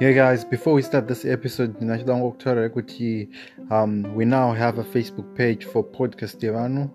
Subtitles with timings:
[0.00, 1.76] Yeah, guys, before we start this episode,
[3.70, 6.90] um, we now have a Facebook page for Podcast Devano,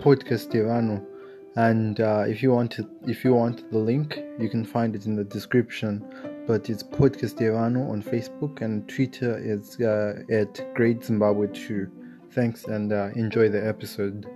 [0.00, 1.06] Podcast Devano.
[1.54, 5.14] And uh, if you want if you want the link, you can find it in
[5.14, 6.04] the description.
[6.48, 11.88] But it's Podcast Devano on Facebook and Twitter is uh, at Great Zimbabwe 2.
[12.32, 14.26] Thanks and uh, enjoy the episode.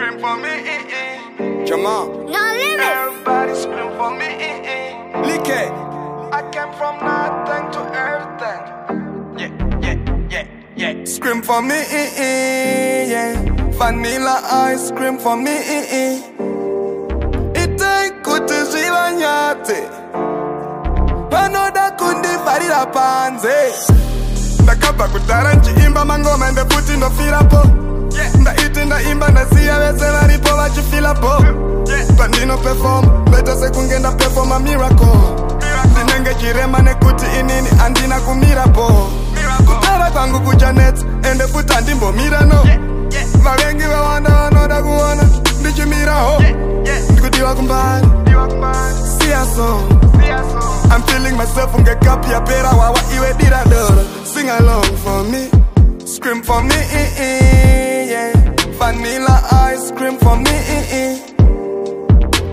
[0.00, 1.64] Scream for me, eh, eh.
[1.66, 2.08] Jamal.
[2.08, 2.80] No limit.
[2.80, 5.20] Everybody scream for me, eh, eh.
[5.28, 5.50] Like
[6.32, 8.62] I came from nothing to everything.
[9.36, 9.52] Yeah,
[9.84, 9.96] yeah,
[10.30, 11.04] yeah, yeah.
[11.04, 13.34] Scream for me, eh, eh, yeah.
[13.76, 14.40] Vanilla
[14.72, 16.22] ice cream for me, eh, eh.
[21.30, 23.72] Vanoda kundivharira panze
[24.62, 27.79] ndakabva kudhara nchiimba mangoma ende futi ndofirapo
[28.90, 31.44] ndaiti ndaimba ndasiya vese varipo vachifilapo
[32.18, 35.06] pandinopefoma ndoita sekunge ndapefoma miracle.
[35.92, 39.10] Ndinenge chirema nekuti inini handina kumirapo
[39.66, 42.64] kutara kwangu kuchanetsa ende futi handimbomira no.
[43.42, 45.22] Vavengi vawanda vanoda kuona
[45.60, 46.42] ndichimiraho
[47.12, 48.06] ndikudiwa kumbari
[49.18, 49.78] siya so
[50.92, 54.02] I'm feeling myself unge cup yapera wawa iwe dira doro.
[54.34, 55.48] Sing along for me
[56.06, 57.89] Scream for me.
[58.80, 59.36] Vanilla
[59.70, 60.56] ice cream for me.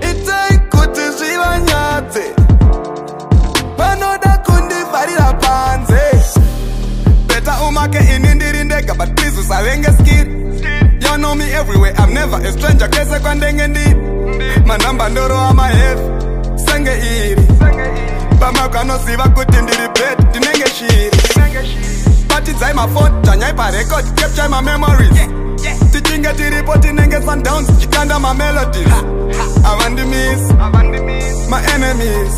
[0.09, 2.23] It ain't good to see vanyatse
[3.78, 6.03] Vanoda kundivharira panze.
[7.28, 10.28] Better umake ini ndiri ndega But please usavenge skid
[11.02, 13.95] You know me everywhere I'm never a stranger kese kwandenge ndiri.
[14.66, 16.02] Manhamba ndoro amaheavy
[16.66, 17.42] senge iri.
[18.39, 21.11] Pamako anoziva kuti ndiri bed ndinenge shiri.
[22.30, 25.11] Batidzai mafoni dzanyai parekod capture mamemories
[25.92, 28.94] tichinge tiripo tinenge sundowns tichikanda mamelodies
[29.64, 30.54] havandimisi
[31.50, 32.36] maenemies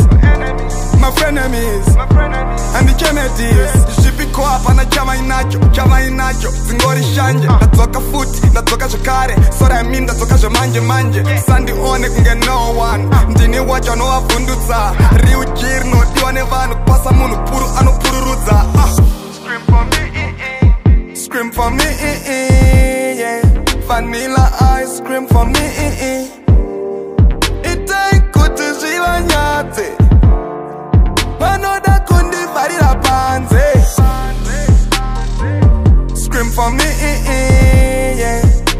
[0.99, 1.85] mafrenemies
[2.73, 7.47] handichemedis zvipiko hapana chavainacho chavainacho dzingori shanje.
[7.47, 11.23] Ndadzoka futi ndadzoka zvekare sorami ndadzoka zvemanje manje.
[11.47, 13.07] Sandione kunge no one.
[13.29, 18.65] Ndini wacho anovavhundutsa riuji rinodiwa nevanhu kupasa munhu puru anopururudza.
[18.77, 18.89] Ah.
[21.15, 22.48] Scream for me, eh, eh, yeah.
[23.89, 25.65] Vanilla ice cream for me.
[27.71, 29.87] It ain't good to see vanyatse
[31.39, 33.65] vanoda kundivharira panze
[36.15, 36.89] Scream for me.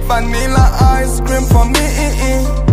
[0.08, 0.66] Vanilla
[1.02, 2.69] ice cream for me,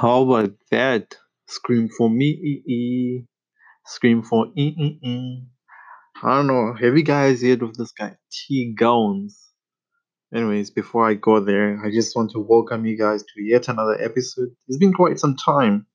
[0.00, 1.16] How about that?
[1.48, 3.24] Scream for me, ee, ee.
[3.86, 5.46] Scream for ee, ee, ee.
[6.22, 6.74] I don't know.
[6.74, 9.34] Have you guys heard of this guy, T Gonzi?
[10.34, 14.00] Anyways, before I go there, I just want to welcome you guys to yet another
[14.00, 14.50] episode.
[14.68, 15.86] It's been quite some time,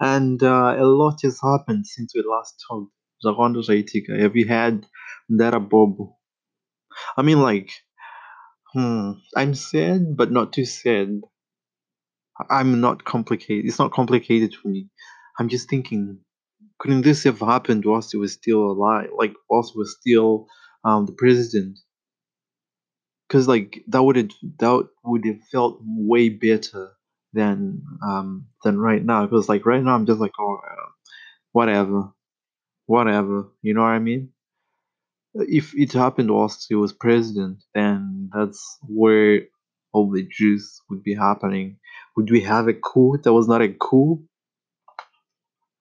[0.00, 2.92] and uh, a lot has happened since we last talked.
[3.24, 4.86] Zakwanda Zaitika, have you had
[5.32, 6.16] Ndara Bobo?
[7.16, 7.70] I mean, like,
[8.72, 11.22] hmm, I'm sad, but not too sad.
[12.50, 13.66] I'm not complicated.
[13.66, 14.88] It's not complicated for me.
[15.38, 16.18] I'm just thinking,
[16.80, 19.10] couldn't this have happened whilst he was still alive?
[19.16, 20.48] Like whilst he was still
[20.84, 21.78] um the president?
[23.28, 26.92] Because like that would have that would have felt way better
[27.32, 29.24] than um than right now.
[29.26, 30.58] Because like right now I'm just like oh
[31.52, 32.12] whatever,
[32.86, 33.48] whatever.
[33.62, 34.32] You know what I mean?
[35.34, 39.42] If it happened whilst he was president, then that's where
[39.98, 41.78] all the juice would be happening.
[42.16, 44.22] Would we have a coup that was not a coup?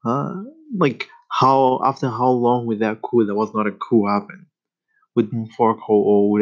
[0.04, 0.44] Huh?
[0.76, 4.48] Like how after how long would that coup that was not a coup happen?
[5.16, 6.40] Would Mphoko or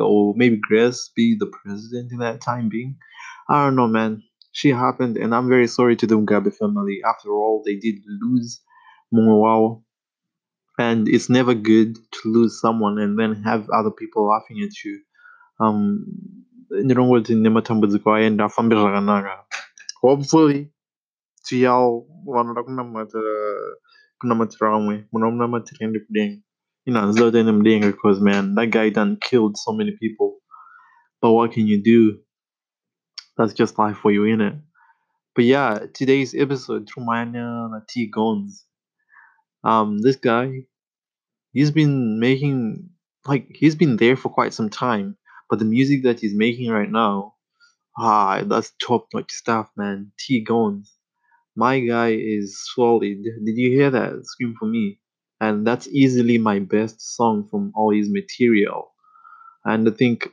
[0.00, 2.96] or maybe Grace be the president in that time being?
[3.48, 4.22] I don't know, man.
[4.52, 7.00] She happened, and I'm very sorry to the Mugabe family.
[7.06, 8.60] After all, they did lose
[9.12, 9.82] Mungwawa,
[10.78, 15.00] and it's never good to lose someone and then have other people laughing at you.
[15.60, 16.06] Um,
[16.82, 19.44] ndinongoti nematambudziko aenda afambe zvakanaka.
[20.00, 20.72] Hopefully
[21.44, 23.34] tiyal vanoda kunamatira
[24.18, 26.42] kunamatira vamwe munomunamatira ende kudenga
[26.86, 30.40] ino hanzida kuti ende mudenga because man that guy done killed so many people.
[31.22, 32.18] But what can you do?
[33.36, 34.60] That's just life for you innit
[35.34, 38.62] But yeah, today's episode, Trumania T Gonzi.
[39.64, 40.66] Um, this guy,
[41.52, 42.90] he's been making
[43.26, 45.16] like he's been there for quite some time,
[45.54, 47.34] but the music that he's making right now,
[47.96, 50.10] ah, that's top notch stuff, man.
[50.18, 50.88] T Gonzi.
[51.54, 53.22] My guy is solid.
[53.22, 54.26] Did you hear that?
[54.26, 54.98] Scream for me.
[55.40, 58.90] And that's easily my best song from all his material.
[59.64, 60.28] And I think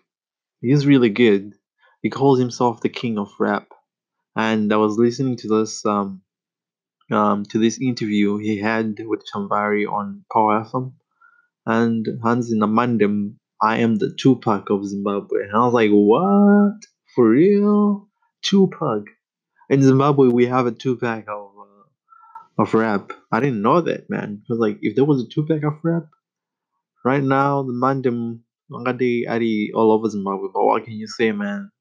[0.59, 1.53] he's really good.
[2.01, 3.68] He calls himself the king of rap.
[4.35, 6.23] And I was listening to this um,
[7.12, 10.94] um to this interview he had with Chamvari on Power FM.
[11.68, 15.43] And Hans in Amandem, I am the Tupac of Zimbabwe.
[15.43, 16.79] And I was like, what?
[17.15, 18.09] For real?
[18.43, 19.03] Tupac?
[19.69, 21.99] In Zimbabwe, we have a Tupac of uh,
[22.63, 23.13] of rap.
[23.31, 24.37] I didn't know that, man.
[24.37, 26.05] Because like, if there was a Tupac of rap,
[27.03, 28.41] right now the Mandem
[28.71, 30.49] Ngadi Ari all over Zimbabwe.
[30.53, 31.71] But what can you say, man?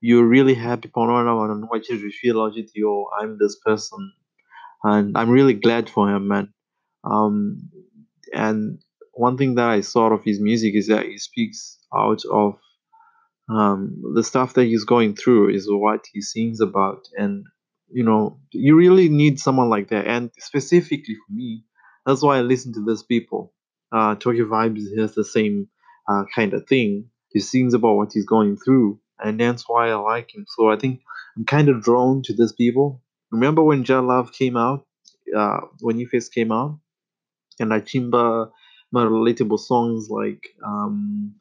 [0.00, 4.12] You're really happy Panona and what you feel yo, I'm this person.
[4.84, 6.52] And I'm really glad for him, man.
[7.04, 7.70] Um
[8.32, 8.80] and
[9.18, 12.58] one thing that I saw of his music is that he speaks out of
[13.50, 17.08] um, the stuff that he's going through is what he sings about.
[17.18, 17.46] And
[17.92, 20.08] you know you really need someone like that.
[20.08, 21.64] And specifically for me
[22.06, 23.54] that's why i listen to these people.
[23.92, 25.68] Uh Tocky Vibes has the same
[26.10, 27.10] uh, kind of thing.
[27.32, 30.46] He sings about what he's going through and that's why i like him.
[30.56, 31.02] So i think
[31.38, 33.02] i'm kind of drawn to these people.
[33.32, 34.86] Remember when ja love came out
[35.36, 36.80] uh when he first came out?
[37.60, 37.80] And i
[38.92, 41.34] my relatable songs like um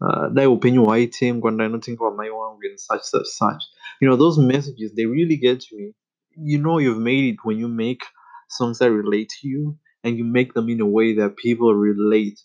[0.00, 3.64] uh, dai upenyu hwaitengwa ndainotengwa mai wangu and such such such.
[4.00, 5.94] You know those messages they really get to me.
[6.36, 8.04] You know you've made it when you make
[8.48, 12.40] songs that relate to you and you make them in a way that people relate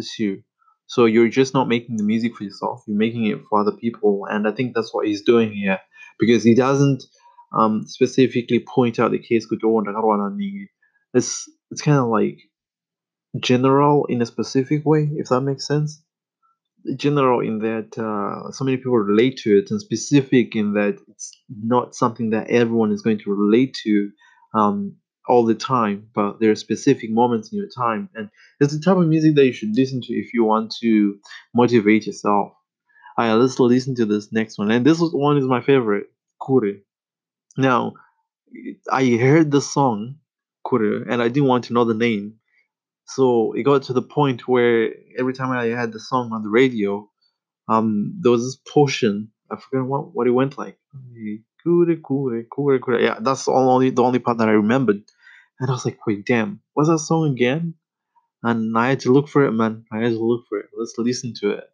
[0.00, 0.42] to you.
[0.86, 4.26] So you're just not making the music for yourself you're making it for other people
[4.30, 5.78] and i think that's what he's doing here
[6.20, 7.04] because he doesn't
[7.54, 9.46] um, specifically point out the case
[11.14, 12.38] it's it's kind of like
[13.40, 16.02] general in a specific way if that makes sense
[16.96, 21.32] general in that uh, so many people relate to it, and specific in that it's
[21.48, 24.10] not something that everyone is going to relate to
[24.54, 24.96] um,
[25.28, 28.28] all the time, but there are specific moments in your time, and
[28.60, 31.16] it's the type of music that you should listen to if you want to
[31.54, 32.52] motivate yourself.
[33.18, 36.06] All right, let's listen to this next one, and this one is my favorite,
[36.46, 36.74] Kure.
[37.58, 37.94] Now,
[38.90, 40.16] I heard the song
[40.68, 42.38] Kure, and I didn't want to know the name,
[43.06, 46.50] so it got to the point where every time I had the song on the
[46.50, 47.08] radio,
[47.68, 49.32] um, there was this portion.
[49.50, 50.78] I forget what, what it went like.
[53.02, 55.02] Yeah, that's the only the only part that I remembered.
[55.60, 57.74] And I was like, wait, damn, what's that song again?
[58.42, 59.84] And I had to look for it, man.
[59.92, 60.66] I had to look for it.
[60.76, 61.64] Let's listen to it.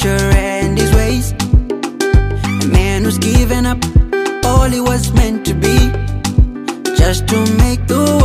[0.00, 1.32] Culture and his ways.
[2.62, 3.78] A man who's given up
[4.44, 5.76] all he was meant to be.
[6.96, 8.19] Just to make the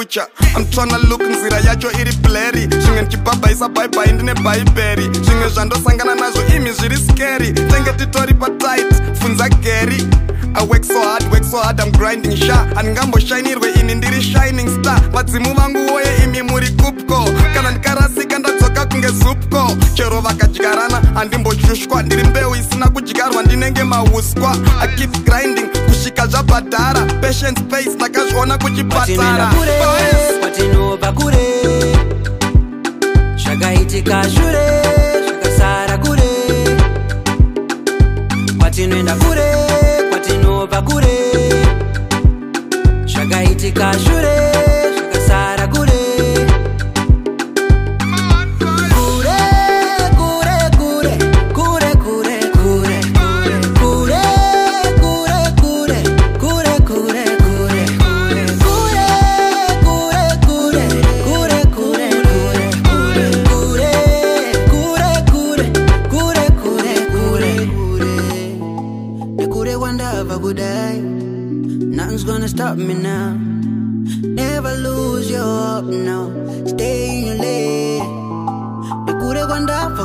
[0.00, 0.26] nefuture
[0.56, 2.68] I'm tryna look nzira yacho iri blurry.
[2.82, 7.52] Zvimwe ndichibhabhaisa bhaibhai ndine bhaibheri zvimwe zvandosangana nazvo imi zviri scary.
[7.52, 10.06] Tenge titori patight funza gary
[10.54, 15.00] i work so hard work so hard i'm grinding sha handingamboshainirwe ini ndiri shining star.
[15.12, 22.24] Vadzimu vangu woye imi muri kupco kana ndikarasika ndadzoka kunge zupco chero vakadyarana handimboshushwa ndiri
[22.24, 27.00] mbeu isina kudyarwa ndinenge mauswa i keep grinding kusvika zvabhadhara.
[27.20, 29.52] Patient space ndakazviona kuchipatara.
[30.40, 31.38] Kwatinobva kure
[33.36, 34.82] zvakaitika shure
[35.26, 36.22] zvakasara kure.
[38.58, 39.59] Kwatinoenda kure
[40.80, 41.16] takure
[43.06, 44.49] zvakaitika shure.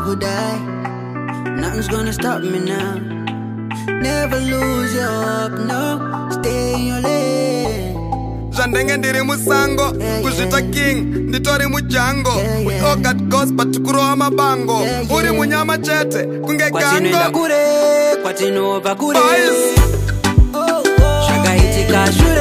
[0.06, 0.56] kudai
[1.62, 2.94] Nothing's gonna stop me now.
[4.02, 5.84] Never lose your hope, no.
[6.32, 7.96] Stay in your lane.
[8.52, 10.98] Zvandenge ndiri musango kuzvita king
[11.30, 12.34] nditori mujango
[12.66, 14.80] weogat gospa tikurowa mabango.
[15.18, 17.50] Uri munyama chete kunge gango
[18.22, 19.20] kwatinoobva kure
[21.28, 22.35] zvakaitika shure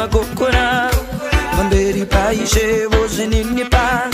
[0.00, 0.90] magokora
[1.66, 4.10] mberi paishe vozvininipa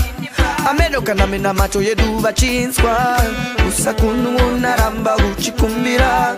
[0.70, 3.20] ameno kana mina macho yedu vachinzwa
[3.68, 6.34] usakununaramba uchikumbira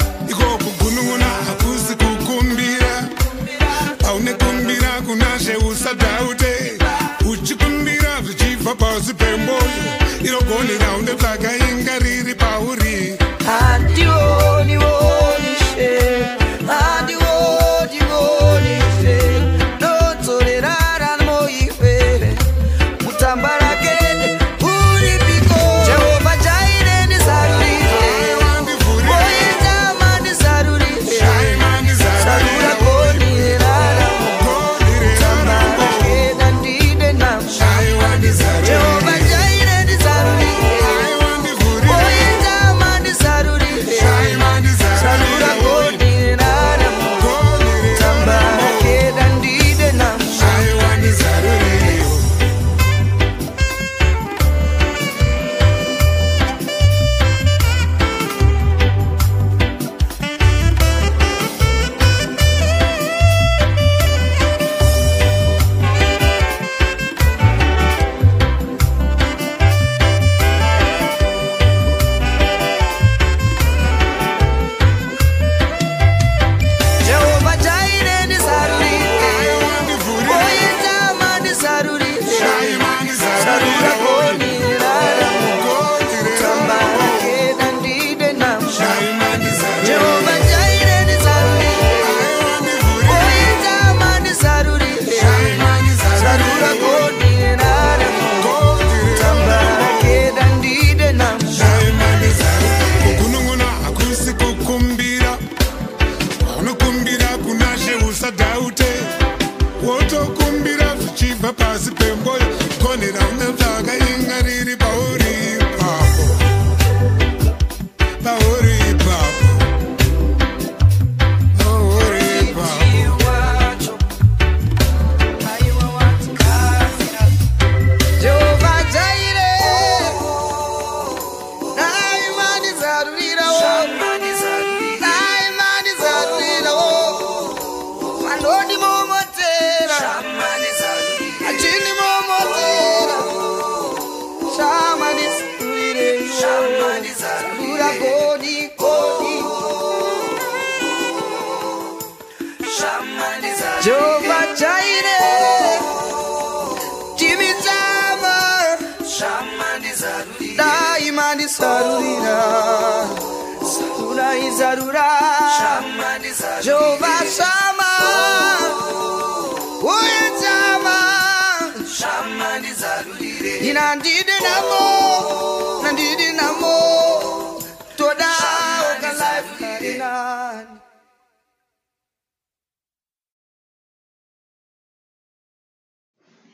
[109.86, 112.46] wotokumbira zvichibva pasi pemboyo
[112.82, 113.46] goni raune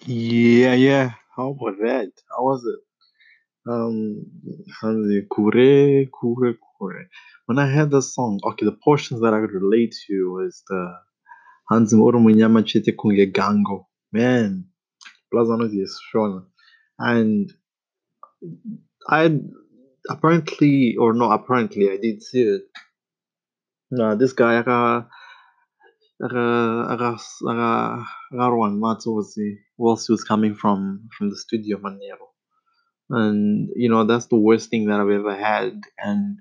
[0.06, 1.12] Yeah, yeah.
[1.36, 2.12] How about that?
[2.30, 2.80] How was it?
[3.70, 4.26] Um,
[5.34, 7.06] kure, kure, kure.
[7.46, 10.94] When I heard the song, okay, the portions that I could relate to was the
[11.70, 13.86] Hansi Moro Munyama Chete Kunge Gango.
[14.12, 14.66] Man,
[15.34, 15.68] Blazano
[16.14, 16.44] Shona.
[16.98, 17.52] And
[19.08, 19.38] I
[20.08, 22.62] apparently, or no, apparently, I did see it.
[23.98, 25.06] Uh, this guy, aka,
[26.22, 32.28] aka, aka, Garwan Matsuzi, whilst he was coming from from the studio Manero.
[33.10, 35.80] And you know, that's the worst thing that I've ever had.
[35.98, 36.38] And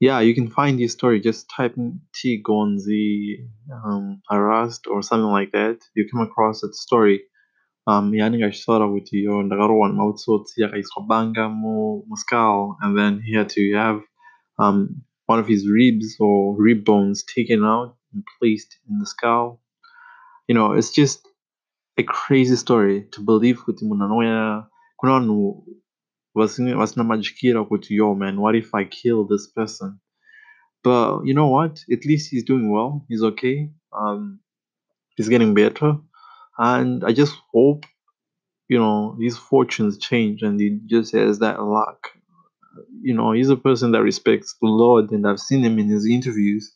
[0.00, 1.20] yeah, you can find his story.
[1.20, 5.78] Just type in T Gonzi um, harassed or something like that.
[5.94, 7.22] You come across that story.
[7.86, 13.34] Um, yani ngashora ukuthi yo ndakarowana mawutsotsi yakaiswa banga mu mu skull and then he
[13.34, 14.00] had to have
[14.58, 19.60] um, one of his ribs or rib bones taken out and placed in the skull.
[20.46, 21.26] You know, it's just
[21.98, 24.66] a crazy story to believe kuti munhu anouya
[24.96, 25.64] kuna vanhu
[26.34, 28.40] vasina madyikira kuti yo man.
[28.40, 30.00] What if i kill this person?
[30.84, 31.80] But you know what?
[31.90, 33.04] At least he's doing well.
[33.08, 33.70] He's okay.
[33.92, 34.40] Um
[35.16, 35.98] he's getting better
[36.58, 37.84] and i just hope
[38.68, 42.08] you know his fortunes change and he just has that luck.
[43.02, 46.06] You know he's a person that respects the lord and i've seen him in his
[46.06, 46.72] interviews.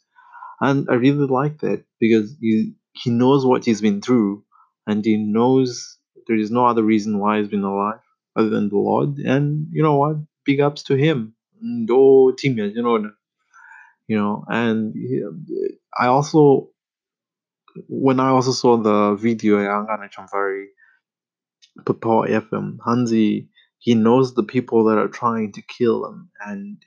[0.61, 4.45] And i really like that because he he knows what he's been through
[4.87, 8.01] and he knows there is no other reason why he's been alive
[8.37, 9.19] other than the lord.
[9.19, 10.17] And you know what?
[10.45, 11.35] Big ups to him.
[11.65, 13.11] Ndo timya, you know
[14.09, 14.95] you know and
[15.99, 16.69] i also
[17.89, 20.67] when I also saw the video Chamvari
[21.85, 26.79] put Power FM, Hansi he knows the people that are trying to kill him and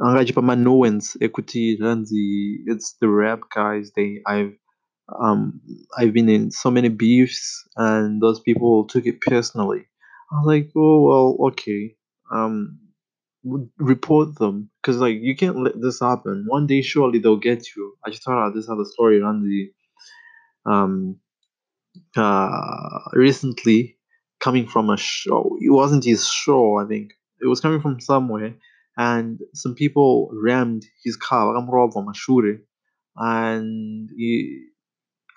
[0.00, 4.54] Angaji Pamanoans Equity Hansi it's the rap guys they I've
[5.22, 5.60] um
[5.96, 9.86] I've been in so many beefs and those people took it personally.
[10.32, 11.94] I was like, oh well, okay.
[12.32, 12.80] Um
[13.78, 16.46] report them because like you can't let this happen.
[16.48, 17.94] One day surely they'll get you.
[18.04, 19.42] I just thought out this other story around
[20.66, 21.16] um
[22.16, 23.96] uh recently
[24.40, 25.56] coming from a show.
[25.60, 27.12] It wasn't his show, I think.
[27.42, 28.54] It was coming from somewhere
[28.98, 31.60] and some people rammed his car, a
[33.16, 34.66] and he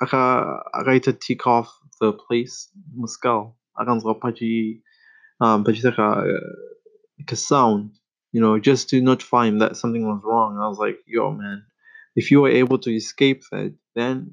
[0.02, 1.70] aka akaita tick off
[2.02, 4.82] the place muscal akanzwa pachi
[5.42, 6.08] um pachitaka
[7.20, 7.92] like a sound
[8.34, 11.64] you know just to notify him that something was wrong i was like yo man
[12.16, 14.32] if you were able to escape that then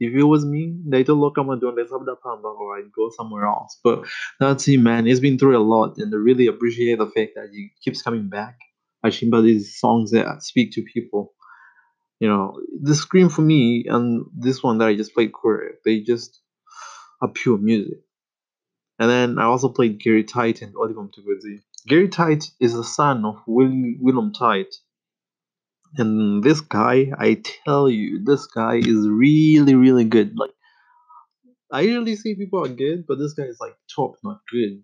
[0.00, 3.78] if it was me they don't look i'm doing this or i'd go somewhere else.
[3.82, 4.06] But
[4.40, 5.06] that's him man.
[5.06, 8.28] He's been through a lot and i really appreciate the fact that he keeps coming
[8.28, 8.58] back.
[9.02, 11.32] I Ashimba these songs that speak to people.
[12.20, 16.00] You know the scream for me and this one that i just played Kure, they
[16.00, 16.40] just
[17.20, 17.98] are pure music.
[18.98, 21.60] And then i also played Gary Tight and Oliver Mtukudzi.
[21.86, 23.68] Gary Tight is the son of Will,
[24.02, 24.74] Willom Tight
[25.98, 30.50] and this guy i tell you this guy is really really good like
[31.72, 34.82] i usually say people are good but this guy is like top not good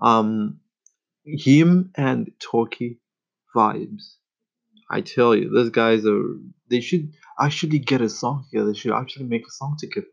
[0.00, 0.60] um
[1.26, 3.00] him and Tocky
[3.56, 4.14] Vibes
[4.90, 6.22] I tell you, those guys are.
[6.70, 8.64] They should actually get a song here.
[8.64, 10.06] They should actually make a song together.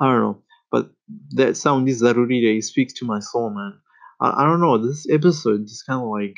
[0.00, 0.90] I don't know, but
[1.32, 2.62] that sound is Zaruri.
[2.62, 3.74] Speaks to my soul, man.
[4.20, 4.78] I, I don't know.
[4.78, 6.36] This episode is kind of like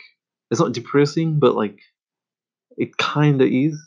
[0.51, 1.81] it's not depressing, but like
[2.77, 3.79] it kind of is.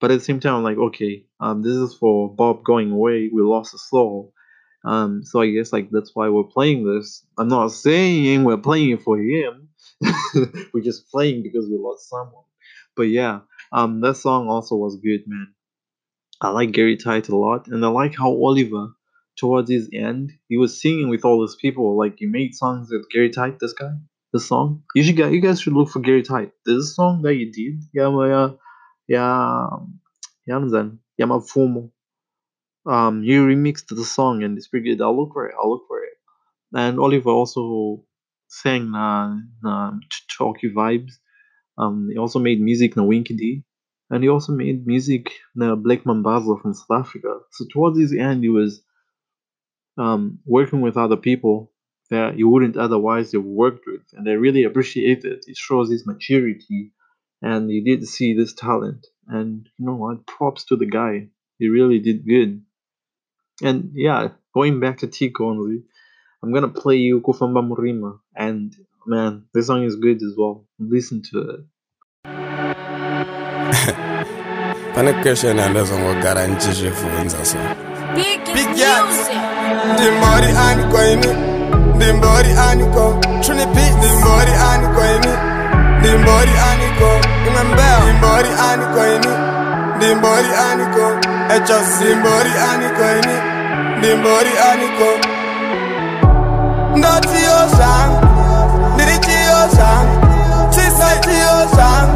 [0.00, 3.30] But at the same time, I'm like, okay, um, this is for Bob going away.
[3.32, 4.32] We lost a soul.
[4.84, 7.24] Um, so I guess like that's why we're playing this.
[7.38, 9.68] I'm not saying we're playing it for him.
[10.72, 12.44] we're just playing because we lost someone.
[12.96, 13.40] But yeah,
[13.72, 15.54] um, that song also was good, man.
[16.40, 18.88] I like Gary Tight a lot, and I like how Oliver,
[19.38, 21.98] towards his end, he was singing with all these people.
[21.98, 23.92] Like he made songs with Gary Tight, this guy,
[24.32, 24.82] the song.
[24.94, 26.22] You should get, you guys should look for Gary.
[26.64, 28.50] There's a song that you did, yeah, yeah,
[29.08, 29.68] yeah,
[30.46, 30.88] yeah,
[31.18, 31.90] yeah, Fumo.
[32.86, 35.02] Um, he remixed the song and it's pretty good.
[35.02, 35.54] I'll look for it.
[35.60, 36.14] I'll look for it.
[36.72, 38.04] And Oliver also
[38.48, 39.92] sang uh, uh,
[40.38, 41.12] Tocky Vibes.
[41.76, 43.64] Um, he also made music in Winky D.
[44.10, 47.38] and he also made music in Black Mambazo from South Africa.
[47.52, 48.82] So towards his end, he was
[49.96, 51.69] um, working with other people
[52.10, 55.44] that you wouldn't otherwise have worked with, and I really appreciate it.
[55.46, 56.92] It shows his maturity,
[57.40, 59.06] and he did see this talent.
[59.28, 60.26] And you know what?
[60.26, 61.28] Props to the guy.
[61.58, 62.62] He really did good.
[63.62, 65.82] And yeah, going back to Tico only,
[66.42, 68.74] I'm gonna play you Kufamba Murima, and
[69.06, 70.66] man, this song is good as well.
[70.78, 71.60] Listen to it.
[80.92, 81.49] pane
[82.00, 82.16] Din
[82.56, 85.04] Aniko, you Trini beat Din Aniko, and you go
[86.00, 86.80] you
[87.44, 88.80] Remember Din body and
[90.80, 90.88] you
[91.68, 93.36] just Din body and you go in me
[94.00, 94.52] Din body
[97.04, 98.08] Dirty ocean
[101.52, 102.06] ocean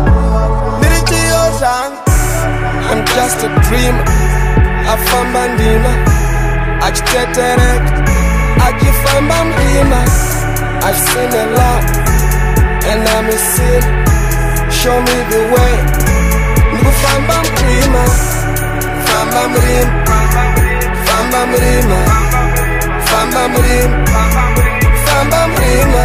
[0.80, 1.90] Dirty ocean
[2.88, 4.04] I'm just a dreamer.
[4.86, 5.96] I found my dinner
[8.66, 10.16] I can find my demons.
[10.86, 11.84] I've seen a lot,
[12.90, 13.82] and I'm a sin.
[14.78, 15.74] Show me the way.
[16.72, 18.04] Nugu famba mrima,
[19.06, 19.88] famba mrim,
[21.06, 22.00] famba mrima,
[23.08, 23.90] famba mrim,
[25.06, 26.04] famba mrima.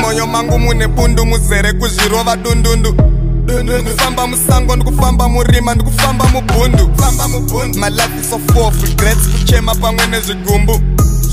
[0.00, 3.15] Moyo mangu mune pundu muzere kuzvirova dundundu.
[3.46, 6.90] Ndikufamba musango ndikufamba murima ndikufamba mubhundu
[7.76, 10.80] my life is of regrets kuchema pamwe nezvigumbu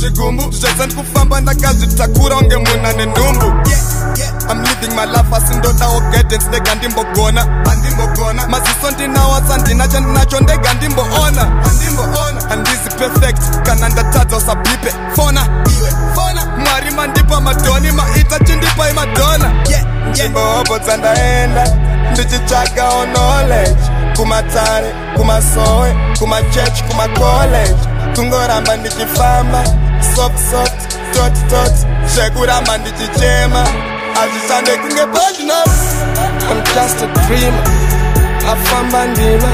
[0.03, 0.51] zvigumbu.
[0.51, 3.45] Zvese ndikufamba ndakazvitakura unge muna nenhumbu
[4.49, 7.45] I'm living my life asindodawo guidance ndega ndimbogona
[8.49, 11.41] maziso ndinawo asandina chandinacho ndega ndimboona
[12.49, 15.63] handizi perfect kana ndatadza usabhipe fona.
[16.57, 19.51] Mwari mandipa madhoni maita chindipa imadhona
[20.11, 21.92] nzvimbo hobo dzandaenda
[23.13, 23.83] knowledge.
[24.15, 25.93] Kumatare kumasowe
[36.51, 37.63] I'm just a dreamer.
[38.51, 39.49] Afamba ndima.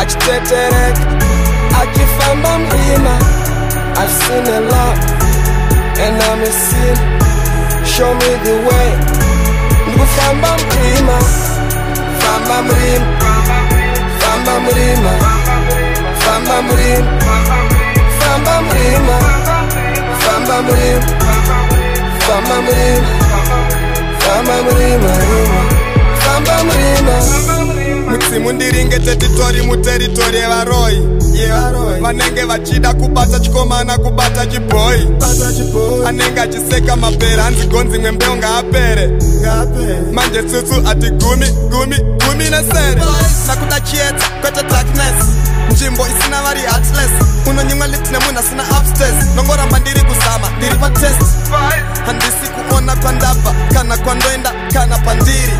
[0.00, 1.00] Achitetereka.
[1.82, 3.18] Achifamba mlima
[3.96, 4.98] I've seen a lot.
[6.00, 6.96] And I'm a sin
[7.84, 8.90] show me the way.
[9.88, 11.18] Ndikufamba mlima
[12.28, 13.06] famba murima
[14.20, 15.12] famba murima
[16.24, 17.12] famba murima
[18.20, 19.16] famba murima
[20.22, 21.06] famba murima
[22.26, 23.08] famba murima
[28.48, 31.08] mlima mutsimu ndiringete titori muteritori yevaroi.
[32.00, 35.08] Vanenge vachida kubata chikomana kubata chibhoi.
[36.06, 39.08] Anenge achiseka mapere hanzi gonzi mwembeu ngaapere.
[40.12, 43.02] Manje tsutsu ati gumi gumi gumi nesere.
[43.46, 45.24] Nakuda chiedza kwete darkness.
[45.72, 47.10] Nzvimbo isina vari heartless.
[47.50, 49.24] Unonyimwa liti nemunhu asina upstairs.
[49.36, 51.22] Nongoramba ndiri kuzama ndiri patest
[52.06, 55.52] handisi kuona kwandabva kana kwandoenda kana pandiri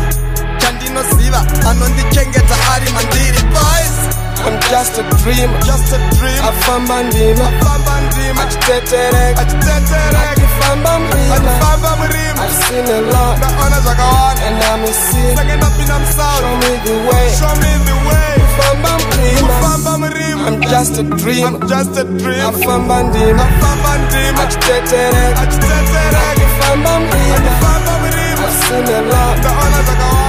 [0.61, 3.97] chandinoziva anondichengeta ari mandiri boys
[4.39, 6.41] I'm just a dream, just a dream.
[6.49, 8.41] Afamba ndima, afamba ndima.
[8.43, 10.29] Achitetereka, achitetereka.
[10.31, 12.43] Akifamba mlima, akifamba mlima.
[12.43, 14.41] I've seen a lot, naona zvakawanda.
[14.47, 16.47] And I'm a sin, sake ndapinda musauro.
[16.49, 18.33] Show me the way, show me the way.
[18.39, 20.47] Kufamba mlima, kufamba mlima.
[20.47, 22.45] I'm just a dream, I'm just a dream.
[22.49, 24.41] Afamba ndima, afamba ndima.
[24.43, 26.19] Achitetereka, achitetereka.
[26.31, 28.47] Akifamba mlima, akifamba mlima.
[28.47, 30.28] I've seen a lot, naona zvakawanda.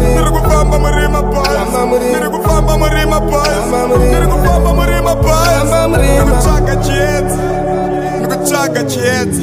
[0.00, 0.30] muri.
[0.42, 1.62] Kufamba muri mabaya
[2.08, 3.60] ndiri kufamba muri mabaya
[4.08, 7.36] ndiri kufamba muri mabaya ndikutsvaga chiedza.
[8.20, 9.42] Ndikutsvaga chiedza.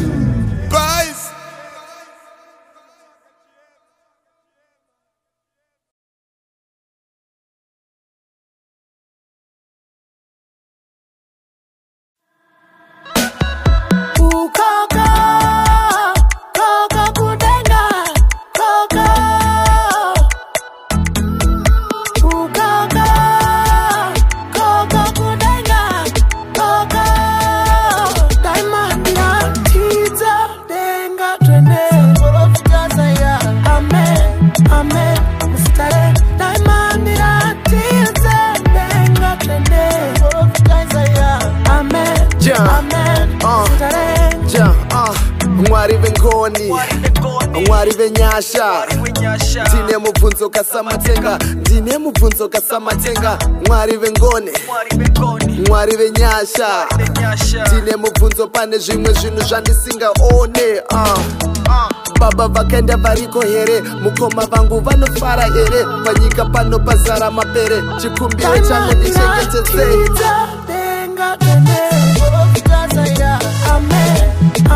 [45.80, 46.74] Mwari vengoni
[47.68, 48.86] mwari venyasha
[49.68, 53.38] ndine mubvunzo kasamatenga ndine mubvunzo kasamatenga
[53.68, 54.52] mwari vengoni
[55.68, 56.88] mwari venyasha
[57.68, 61.20] ndine mubvunzo pane zvimwe zvinhu zvandisingaone uh.
[62.20, 63.82] baba vakaenda variko here?
[63.82, 65.86] Mukoma vangu vanofara here?
[66.06, 67.84] Panyika pano pazara mapere.
[68.02, 70.10] Chikumbiro changu ndichengetedzei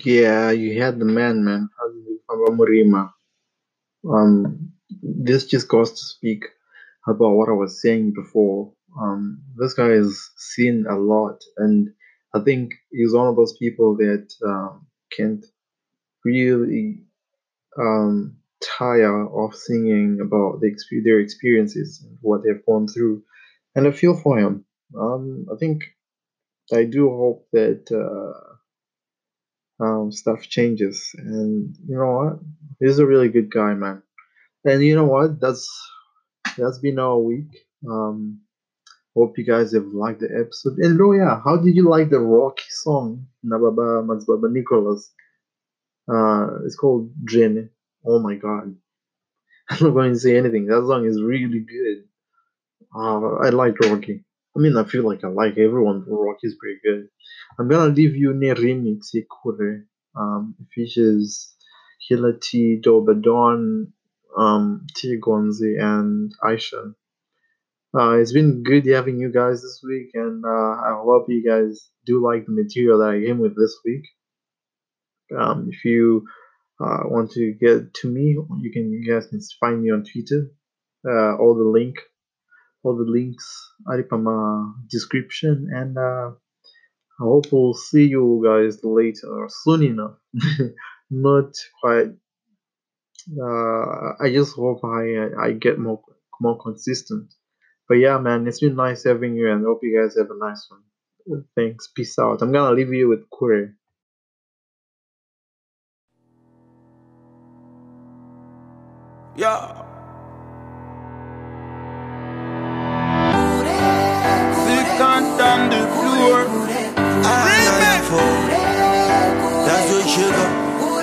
[0.05, 1.71] Yeah, you had the man, man.
[4.09, 6.45] Um, this just goes to speak
[7.09, 8.73] about what I was saying before.
[9.01, 11.91] Um, this guy has seen a lot, and
[12.35, 14.87] I think he's one of those people that um,
[15.17, 15.45] can't
[16.25, 17.05] really
[17.79, 23.23] um, tire of singing about the their experiences and what they've gone through.
[23.77, 24.65] And I feel for him.
[24.99, 25.85] Um, I think
[26.73, 28.50] I do hope that uh,
[29.81, 31.11] um, stuff changes.
[31.19, 32.39] And you know what?
[32.81, 34.03] He's a really good guy, man.
[34.65, 35.41] And you know what?
[35.41, 35.69] That's
[36.57, 37.49] that's been our week.
[37.89, 38.41] Um,
[39.17, 40.79] hope you guys have liked the episode.
[40.79, 45.13] And oh yeah, how did you like the Rocky song, Nababa Mazbaba Nicholas?
[46.13, 47.69] Uh, it's called Jenny.
[48.05, 48.77] Oh my god.
[49.71, 50.67] I'm not going to say anything.
[50.67, 52.05] That song is really good.
[52.95, 54.25] Uh, I like Rocky.
[54.57, 57.09] I mean, I feel like I like everyone, but Rocky is pretty good.
[57.59, 59.85] I'm gonna leave you near remix Ikure.
[60.17, 61.55] Um, features
[62.09, 63.93] Killer T, Dobba Don,
[64.37, 66.95] um, T Gonzi, and Aisha.
[67.97, 71.91] Uh, it's been good having you guys this week, and uh, I hope you guys
[72.07, 74.05] do like the material that I came with this week.
[75.37, 76.27] Um, if you
[76.81, 80.51] uh, want to get to me, you can you guys can find me on Twitter.
[81.05, 81.97] Uh, all the link,
[82.83, 83.47] all the links
[83.87, 86.31] are in my description, and uh,
[87.21, 90.17] I hope we'll see you guys later soon enough.
[91.11, 92.11] Not quite.
[93.41, 96.03] Uh, I just hope I I get more
[96.41, 97.33] more consistent.
[97.89, 100.67] But yeah, man, it's been nice having you, and hope you guys have a nice
[100.71, 101.45] one.
[101.57, 101.89] Thanks.
[101.95, 102.41] Peace out.
[102.43, 103.75] I'm gonna leave you with Kure.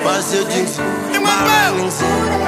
[0.07, 0.79] Passages.
[1.15, 2.47] In my!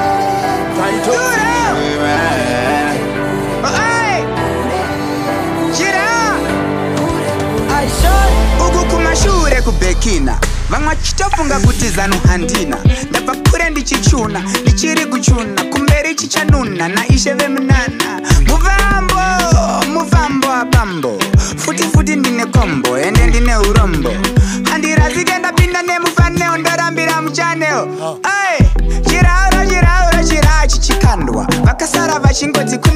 [5.76, 6.36] Shira!
[8.68, 12.78] uku kumashure kubhekina vamwe chitofunga kuti zano handina
[13.10, 18.19] ndabva kure ndichichuna ndichiri kuchuna kumberi chichanuna naishe vemunana
[32.40, 32.89] 金柜子。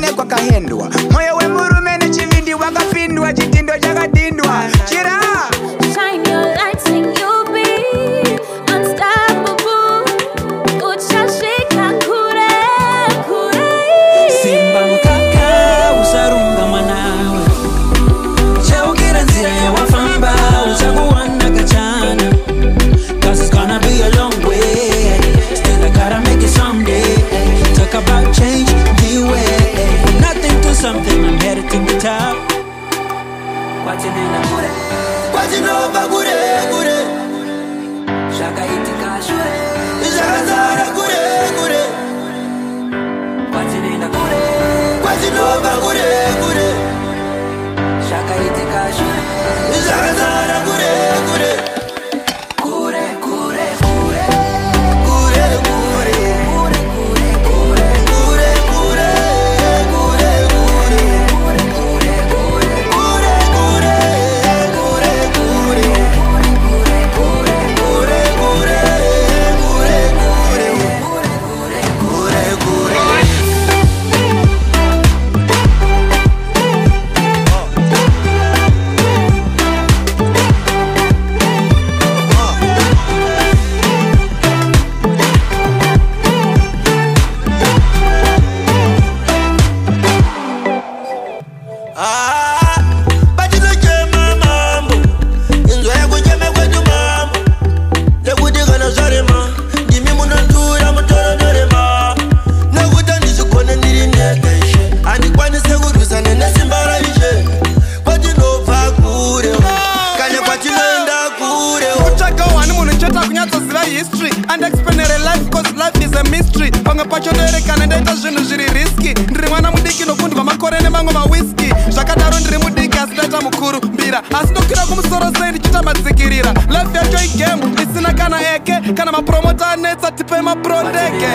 [129.74, 131.32] Mapromota anetsa tipei maprondeke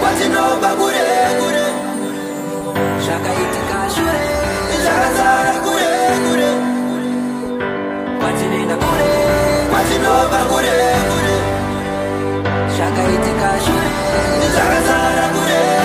[0.00, 1.04] kwatinobva kure
[1.38, 1.66] kure.
[3.04, 4.20] Zvakaitika shure
[4.84, 5.90] zvakazara kure
[6.24, 6.50] kure.
[8.18, 9.10] Kwatinoenda kure
[9.70, 10.76] kwatinobva kure
[11.10, 11.36] kure.
[12.76, 13.90] Zvakaitika shure
[14.54, 15.83] zvakazara kure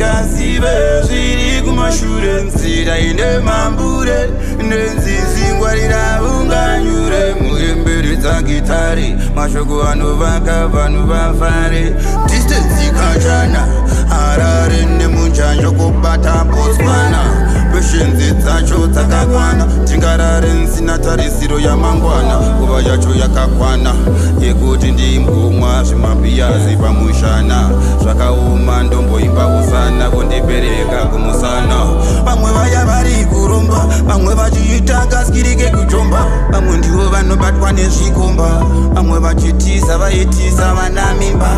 [0.00, 2.42] usingazive zviri kumashure.
[2.42, 11.94] Nzira ine mambure nenzizi ngwarira unganyure muemberedza gitari mashoko anovaka vanhu vafare.
[12.26, 13.66] Distensi kachana
[14.08, 19.66] harare nemunjanjo kubata botswana kweshenzi dzacho dzakakwana.
[19.84, 23.94] Tingarare nsina tarisiro yamangwana nguva yacho yakakwana.
[24.40, 27.70] Yekuti ndimbomwa zvimabhiyazi pamushana
[28.02, 31.76] zvakauma ndomboimba usana kundipereka kumusana.
[32.24, 38.62] Vamwe vaya vari kuromba vamwe vachiita kaskirike kujomba vamwe ndivo vanobatwa nezvikomba
[38.94, 41.50] vamwe vachitiza vaitisa vana mimba.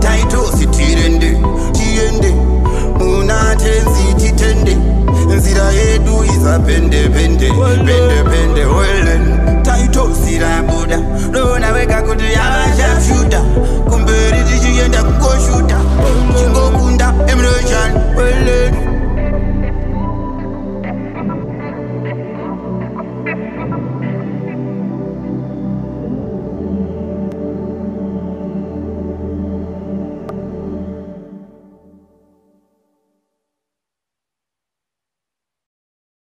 [0.00, 1.42] Taitosi tirende
[1.72, 2.34] tiende
[2.98, 4.76] muna tenzi titende
[5.38, 7.48] nzira yedu izapendepende
[7.86, 9.24] pendepende welen
[9.62, 10.98] taitosirabuda
[11.32, 13.40] lona wega kuti yavashashuta
[13.90, 15.76] kumberi tichienda kukoshuta
[16.38, 17.94] chingokunda emroshani